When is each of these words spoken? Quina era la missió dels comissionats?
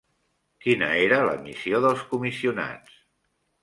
Quina 0.65 0.87
era 1.03 1.21
la 1.29 1.37
missió 1.45 1.85
dels 1.87 2.05
comissionats? 2.17 3.01